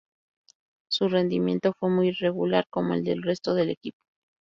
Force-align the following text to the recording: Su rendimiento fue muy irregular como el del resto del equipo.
Su 0.89 1.09
rendimiento 1.09 1.73
fue 1.79 1.91
muy 1.91 2.07
irregular 2.07 2.65
como 2.71 2.95
el 2.95 3.03
del 3.03 3.21
resto 3.21 3.53
del 3.53 3.69
equipo. 3.69 3.99